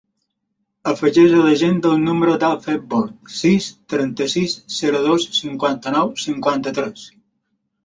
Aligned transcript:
Afegeix 0.91 1.35
a 1.39 1.43
l'agenda 1.47 1.91
el 1.97 2.01
número 2.05 2.33
de 2.45 2.49
l'Acfred 2.53 2.87
Bort: 2.95 3.13
sis, 3.41 3.69
trenta-sis, 3.95 4.57
zero, 4.79 5.05
dos, 5.11 5.29
cinquanta-nou, 5.43 6.13
cinquanta-tres. 6.27 7.09